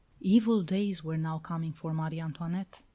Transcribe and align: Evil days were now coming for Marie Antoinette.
Evil 0.23 0.63
days 0.63 1.03
were 1.03 1.15
now 1.15 1.37
coming 1.37 1.73
for 1.73 1.93
Marie 1.93 2.19
Antoinette. 2.19 2.81